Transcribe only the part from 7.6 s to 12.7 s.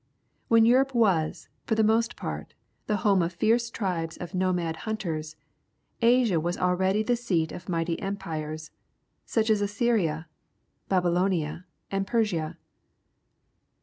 mighty empires, such as Assyria, Babylonia, and Persia.